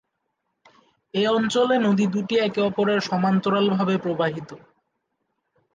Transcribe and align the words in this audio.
এ 1.13 1.23
অঞ্চলে 1.31 1.75
নদী 1.79 2.05
দুটি 2.07 2.35
একে-অপরের 2.39 2.99
সমান্তরালভাবে 3.01 3.95
প্রবাহিত। 3.97 4.49